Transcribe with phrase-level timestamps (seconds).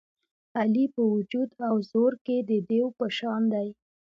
[0.59, 3.67] علي په وجود او زور کې د دېو په شان دی.